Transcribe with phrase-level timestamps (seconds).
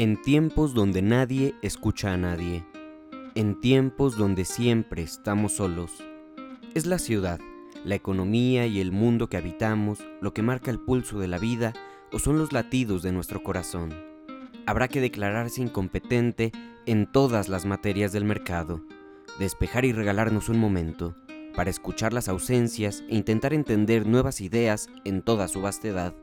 [0.00, 2.64] En tiempos donde nadie escucha a nadie,
[3.34, 5.90] en tiempos donde siempre estamos solos,
[6.72, 7.40] es la ciudad,
[7.84, 11.72] la economía y el mundo que habitamos lo que marca el pulso de la vida
[12.12, 13.92] o son los latidos de nuestro corazón.
[14.66, 16.52] Habrá que declararse incompetente
[16.86, 18.80] en todas las materias del mercado,
[19.40, 21.16] despejar y regalarnos un momento
[21.56, 26.14] para escuchar las ausencias e intentar entender nuevas ideas en toda su vastedad.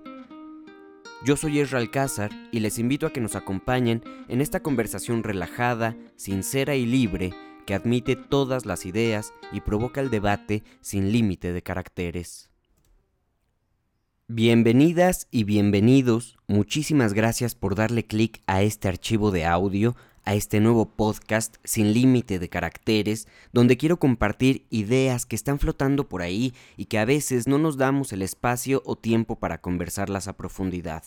[1.26, 5.98] Yo soy Ezra Alcázar y les invito a que nos acompañen en esta conversación relajada,
[6.16, 7.34] sincera y libre
[7.66, 12.52] que admite todas las ideas y provoca el debate sin límite de caracteres.
[14.28, 20.60] Bienvenidas y bienvenidos, muchísimas gracias por darle clic a este archivo de audio, a este
[20.60, 26.54] nuevo podcast sin límite de caracteres, donde quiero compartir ideas que están flotando por ahí
[26.76, 31.04] y que a veces no nos damos el espacio o tiempo para conversarlas a profundidad.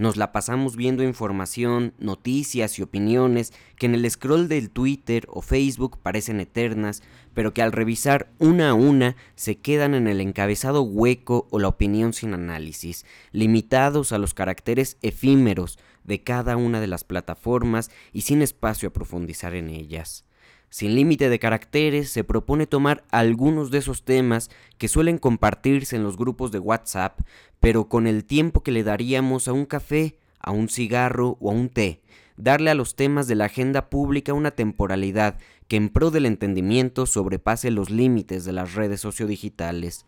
[0.00, 5.42] Nos la pasamos viendo información, noticias y opiniones que en el scroll del Twitter o
[5.42, 7.02] Facebook parecen eternas,
[7.34, 11.68] pero que al revisar una a una se quedan en el encabezado hueco o la
[11.68, 18.22] opinión sin análisis, limitados a los caracteres efímeros de cada una de las plataformas y
[18.22, 20.24] sin espacio a profundizar en ellas.
[20.70, 26.04] Sin límite de caracteres, se propone tomar algunos de esos temas que suelen compartirse en
[26.04, 27.20] los grupos de WhatsApp,
[27.58, 31.54] pero con el tiempo que le daríamos a un café, a un cigarro o a
[31.54, 32.00] un té,
[32.36, 37.04] darle a los temas de la agenda pública una temporalidad que en pro del entendimiento
[37.04, 40.06] sobrepase los límites de las redes sociodigitales.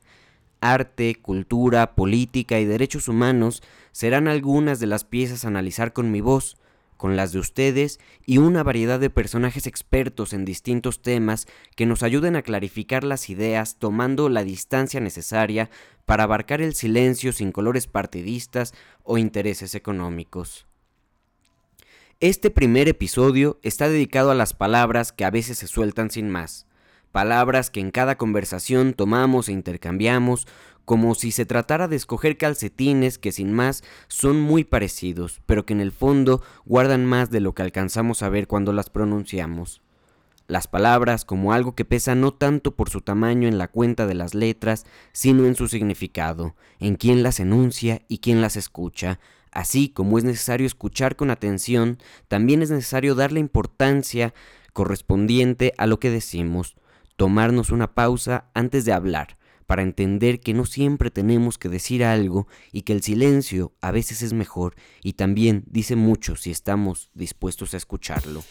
[0.61, 6.21] Arte, cultura, política y derechos humanos serán algunas de las piezas a analizar con mi
[6.21, 6.57] voz,
[7.03, 12.05] con las de ustedes y una variedad de personajes expertos en distintos temas que nos
[12.05, 15.69] ayuden a clarificar las ideas tomando la distancia necesaria
[16.05, 20.69] para abarcar el silencio sin colores partidistas o intereses económicos.
[22.21, 26.69] Este primer episodio está dedicado a las palabras que a veces se sueltan sin más,
[27.11, 30.47] palabras que en cada conversación tomamos e intercambiamos
[30.85, 35.73] como si se tratara de escoger calcetines que sin más son muy parecidos, pero que
[35.73, 39.83] en el fondo guardan más de lo que alcanzamos a ver cuando las pronunciamos.
[40.49, 44.15] Las palabras como algo que pesa no tanto por su tamaño en la cuenta de
[44.15, 49.21] las letras, sino en su significado, en quién las enuncia y quién las escucha.
[49.53, 51.99] Así como es necesario escuchar con atención,
[52.29, 54.35] también es necesario darle importancia
[54.73, 56.75] correspondiente a lo que decimos,
[57.17, 59.37] tomarnos una pausa antes de hablar,
[59.73, 64.21] para entender que no siempre tenemos que decir algo y que el silencio a veces
[64.21, 68.45] es mejor y también dice mucho si estamos dispuestos a escucharlo.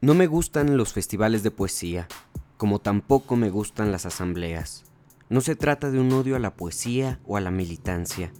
[0.00, 2.08] No me gustan los festivales de poesía,
[2.56, 4.82] como tampoco me gustan las asambleas.
[5.28, 8.32] No se trata de un odio a la poesía o a la militancia.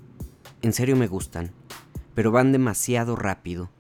[0.63, 1.53] En serio me gustan,
[2.17, 3.71] pero van demasiado rápido.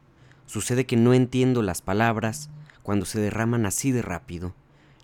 [0.46, 2.48] Sucede que no entiendo las palabras,
[2.86, 4.54] cuando se derraman así de rápido.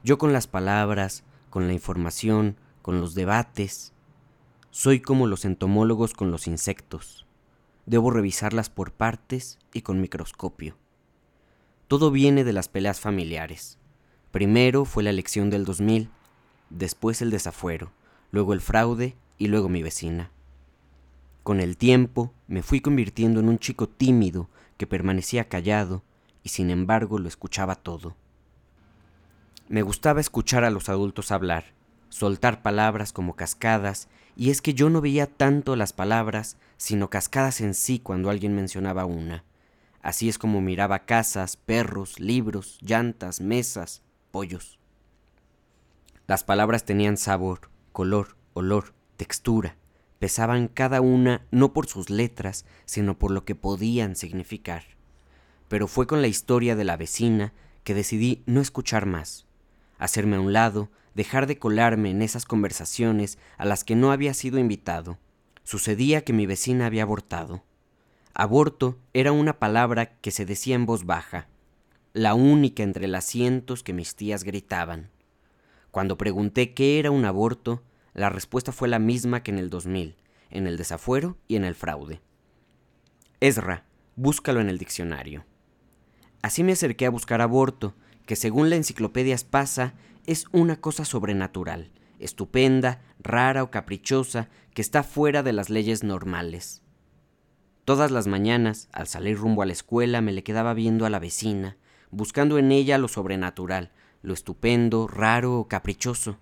[0.04, 3.92] Yo con las palabras, con la información, con los debates.
[4.70, 7.26] Soy como los entomólogos con los insectos.
[7.84, 10.76] Debo revisarlas por partes y con microscopio.
[11.88, 13.78] Todo viene de las peleas familiares.
[14.30, 16.08] Primero fue la elección del 2000,
[16.70, 17.90] después el desafuero,
[18.30, 20.30] luego el fraude y luego mi vecina.
[21.42, 26.04] Con el tiempo me fui convirtiendo en un chico tímido que permanecía callado
[26.42, 28.16] y sin embargo lo escuchaba todo.
[29.68, 31.64] Me gustaba escuchar a los adultos hablar,
[32.08, 37.60] soltar palabras como cascadas, y es que yo no veía tanto las palabras, sino cascadas
[37.60, 39.44] en sí cuando alguien mencionaba una.
[40.02, 44.78] Así es como miraba casas, perros, libros, llantas, mesas, pollos.
[46.26, 49.76] Las palabras tenían sabor, color, olor, textura,
[50.18, 54.84] pesaban cada una no por sus letras, sino por lo que podían significar
[55.72, 59.46] pero fue con la historia de la vecina que decidí no escuchar más,
[59.96, 64.34] hacerme a un lado, dejar de colarme en esas conversaciones a las que no había
[64.34, 65.16] sido invitado.
[65.64, 67.64] Sucedía que mi vecina había abortado.
[68.34, 71.48] Aborto era una palabra que se decía en voz baja,
[72.12, 75.08] la única entre las cientos que mis tías gritaban.
[75.90, 77.82] Cuando pregunté qué era un aborto,
[78.12, 80.16] la respuesta fue la misma que en el 2000,
[80.50, 82.20] en el desafuero y en el fraude.
[83.40, 83.86] Ezra,
[84.16, 85.46] búscalo en el diccionario.
[86.42, 87.94] Así me acerqué a buscar aborto,
[88.26, 89.94] que según la enciclopedia Espasa
[90.26, 96.82] es una cosa sobrenatural, estupenda, rara o caprichosa, que está fuera de las leyes normales.
[97.84, 101.18] Todas las mañanas, al salir rumbo a la escuela, me le quedaba viendo a la
[101.18, 101.76] vecina,
[102.10, 103.90] buscando en ella lo sobrenatural,
[104.22, 106.38] lo estupendo, raro o caprichoso.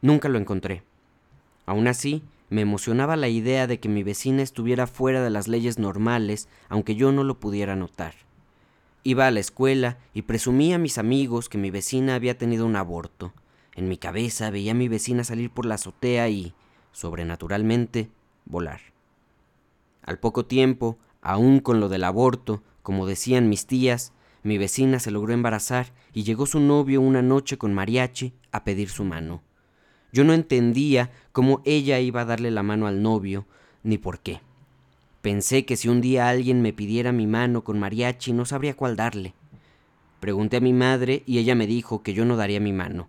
[0.00, 0.82] Nunca lo encontré.
[1.66, 5.78] Aún así, me emocionaba la idea de que mi vecina estuviera fuera de las leyes
[5.78, 8.14] normales, aunque yo no lo pudiera notar.
[9.06, 12.74] Iba a la escuela y presumía a mis amigos que mi vecina había tenido un
[12.74, 13.34] aborto.
[13.74, 16.54] En mi cabeza veía a mi vecina salir por la azotea y,
[16.92, 18.08] sobrenaturalmente,
[18.46, 18.80] volar.
[20.00, 25.10] Al poco tiempo, aún con lo del aborto, como decían mis tías, mi vecina se
[25.10, 29.42] logró embarazar y llegó su novio una noche con mariachi a pedir su mano.
[30.12, 33.46] Yo no entendía cómo ella iba a darle la mano al novio,
[33.82, 34.40] ni por qué.
[35.24, 38.94] Pensé que si un día alguien me pidiera mi mano con mariachi no sabría cuál
[38.94, 39.32] darle.
[40.20, 43.08] Pregunté a mi madre y ella me dijo que yo no daría mi mano,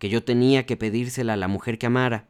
[0.00, 2.26] que yo tenía que pedírsela a la mujer que amara.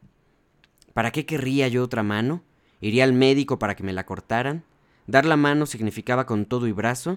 [0.93, 2.43] ¿Para qué querría yo otra mano?
[2.83, 4.65] ¿Iría al médico para que me la cortaran?
[5.07, 7.17] ¿Dar la mano significaba con todo y brazo?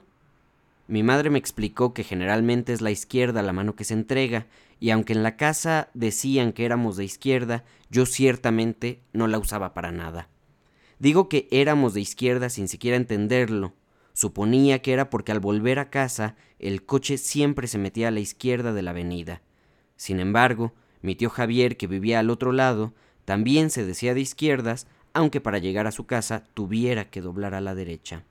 [0.87, 4.47] Mi madre me explicó que generalmente es la izquierda la mano que se entrega,
[4.79, 9.73] y aunque en la casa decían que éramos de izquierda, yo ciertamente no la usaba
[9.73, 10.29] para nada.
[10.99, 13.73] Digo que éramos de izquierda sin siquiera entenderlo.
[14.13, 18.21] Suponía que era porque al volver a casa el coche siempre se metía a la
[18.21, 19.41] izquierda de la avenida.
[19.97, 22.93] Sin embargo, mi tío Javier, que vivía al otro lado,
[23.25, 27.61] también se decía de izquierdas, aunque para llegar a su casa tuviera que doblar a
[27.61, 28.23] la derecha.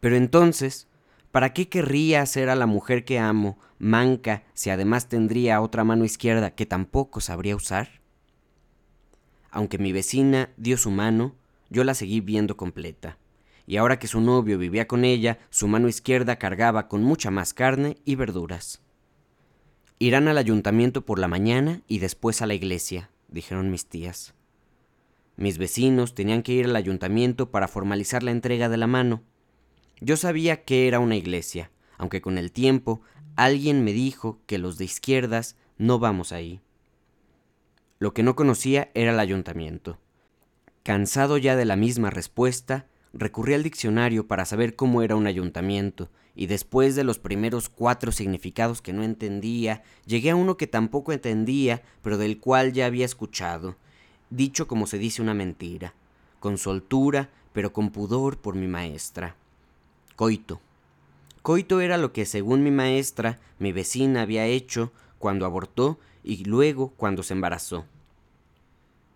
[0.00, 0.88] Pero entonces,
[1.30, 6.04] ¿Para qué querría hacer a la mujer que amo manca si además tendría otra mano
[6.04, 8.00] izquierda que tampoco sabría usar?
[9.50, 11.34] Aunque mi vecina dio su mano,
[11.70, 13.18] yo la seguí viendo completa.
[13.66, 17.52] Y ahora que su novio vivía con ella, su mano izquierda cargaba con mucha más
[17.52, 18.80] carne y verduras.
[19.98, 24.34] Irán al ayuntamiento por la mañana y después a la iglesia, dijeron mis tías.
[25.36, 29.22] Mis vecinos tenían que ir al ayuntamiento para formalizar la entrega de la mano,
[30.00, 33.00] yo sabía que era una iglesia, aunque con el tiempo
[33.36, 36.60] alguien me dijo que los de izquierdas no vamos ahí.
[37.98, 39.98] Lo que no conocía era el ayuntamiento.
[40.84, 46.08] Cansado ya de la misma respuesta, recurrí al diccionario para saber cómo era un ayuntamiento,
[46.36, 51.12] y después de los primeros cuatro significados que no entendía, llegué a uno que tampoco
[51.12, 53.76] entendía, pero del cual ya había escuchado,
[54.30, 55.94] dicho como se dice una mentira,
[56.38, 59.34] con soltura, pero con pudor por mi maestra.
[60.14, 60.60] Coito.
[61.42, 66.90] Coito era lo que, según mi maestra, mi vecina había hecho cuando abortó y luego
[66.96, 67.86] cuando se embarazó.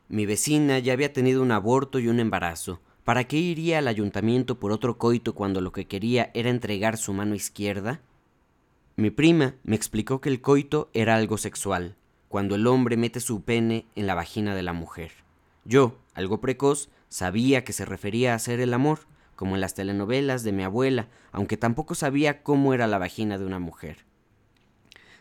[0.09, 2.81] Mi vecina ya había tenido un aborto y un embarazo.
[3.05, 7.13] ¿Para qué iría al ayuntamiento por otro coito cuando lo que quería era entregar su
[7.13, 8.01] mano izquierda?
[8.95, 11.97] Mi prima me explicó que el coito era algo sexual,
[12.29, 15.13] cuando el hombre mete su pene en la vagina de la mujer.
[15.65, 19.01] Yo, algo precoz, sabía que se refería a hacer el amor,
[19.35, 23.47] como en las telenovelas de mi abuela, aunque tampoco sabía cómo era la vagina de
[23.47, 24.05] una mujer.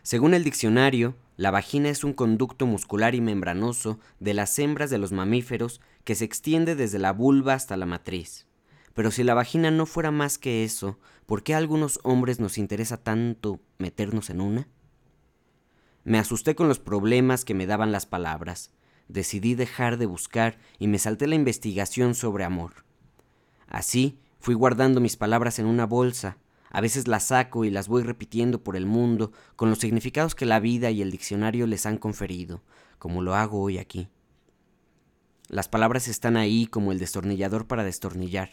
[0.02, 4.98] Según el diccionario, la vagina es un conducto muscular y membranoso de las hembras de
[4.98, 8.46] los mamíferos que se extiende desde la vulva hasta la matriz.
[8.94, 12.58] Pero si la vagina no fuera más que eso, ¿por qué a algunos hombres nos
[12.58, 14.68] interesa tanto meternos en una?
[16.04, 18.72] Me asusté con los problemas que me daban las palabras.
[19.08, 22.84] Decidí dejar de buscar y me salté la investigación sobre amor.
[23.68, 26.36] Así fui guardando mis palabras en una bolsa,
[26.72, 30.46] a veces las saco y las voy repitiendo por el mundo con los significados que
[30.46, 32.62] la vida y el diccionario les han conferido,
[32.98, 34.08] como lo hago hoy aquí.
[35.48, 38.52] Las palabras están ahí como el destornillador para destornillar.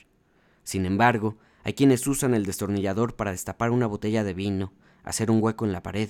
[0.63, 4.73] Sin embargo, hay quienes usan el destornillador para destapar una botella de vino,
[5.03, 6.09] hacer un hueco en la pared,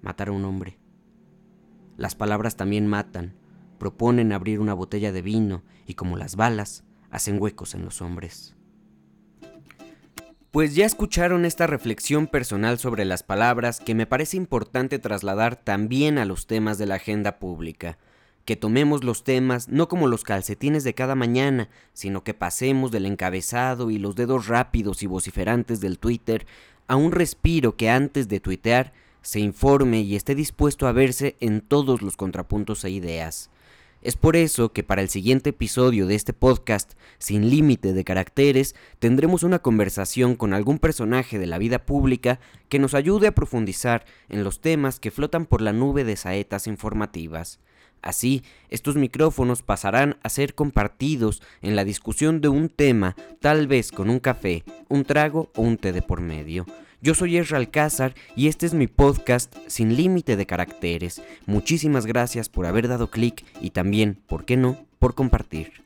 [0.00, 0.78] matar a un hombre.
[1.98, 3.34] Las palabras también matan,
[3.78, 8.56] proponen abrir una botella de vino y como las balas, hacen huecos en los hombres.
[10.50, 16.18] Pues ya escucharon esta reflexión personal sobre las palabras que me parece importante trasladar también
[16.18, 17.98] a los temas de la agenda pública.
[18.44, 23.06] Que tomemos los temas no como los calcetines de cada mañana, sino que pasemos del
[23.06, 26.46] encabezado y los dedos rápidos y vociferantes del Twitter
[26.88, 28.92] a un respiro que antes de tuitear
[29.22, 33.50] se informe y esté dispuesto a verse en todos los contrapuntos e ideas.
[34.02, 38.74] Es por eso que para el siguiente episodio de este podcast, sin límite de caracteres,
[38.98, 42.40] tendremos una conversación con algún personaje de la vida pública
[42.70, 46.66] que nos ayude a profundizar en los temas que flotan por la nube de saetas
[46.66, 47.60] informativas.
[48.00, 53.92] Así, estos micrófonos pasarán a ser compartidos en la discusión de un tema, tal vez
[53.92, 56.64] con un café, un trago o un té de por medio.
[57.02, 61.22] Yo soy Ezra Alcázar y este es mi podcast sin límite de caracteres.
[61.46, 65.82] Muchísimas gracias por haber dado clic y también, ¿por qué no?, por compartir.